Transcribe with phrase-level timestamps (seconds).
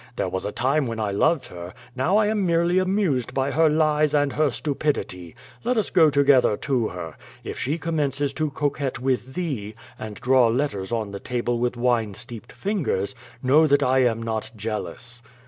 [0.15, 3.69] There was a time when I loved her, now I am merely amused by her
[3.69, 5.35] lies and her stupidity.
[5.63, 7.15] Let us go together to her.
[7.43, 12.15] If she commences to coquette with thee, and draw letters on the table with wine
[12.15, 15.21] steeped fingers, know that I am not jealous."